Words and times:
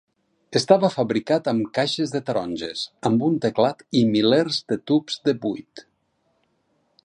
Estava 0.59 0.87
fabricat 0.93 1.49
amb 1.51 1.67
caixes 1.79 2.13
de 2.15 2.21
taronges 2.29 2.81
amb 3.11 3.27
un 3.29 3.37
teclat 3.45 3.85
i 4.01 4.03
milers 4.15 4.61
de 4.73 4.81
tubs 4.93 5.23
de 5.29 5.39
buit! 5.45 5.89